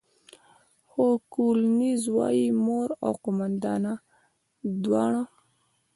خو 0.89 1.05
کولینز 1.33 2.01
وايي، 2.15 2.47
مور 2.65 2.89
او 3.05 3.11
قوماندانه 3.23 3.93
دواړه. 4.83 5.21